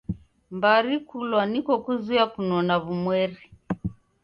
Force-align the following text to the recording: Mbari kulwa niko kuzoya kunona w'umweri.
Mbari 0.55 0.93
kulwa 1.07 1.41
niko 1.51 1.73
kuzoya 1.83 2.25
kunona 2.33 2.73
w'umweri. 2.83 3.39